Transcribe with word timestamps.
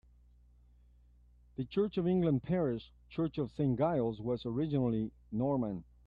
The 1.57 1.63
Church 1.65 1.95
of 1.97 2.07
England 2.07 2.41
parish 2.41 2.91
church 3.11 3.37
of 3.37 3.51
Saint 3.51 3.77
Giles 3.77 4.19
was 4.19 4.47
originally 4.47 5.11
Norman. 5.31 5.83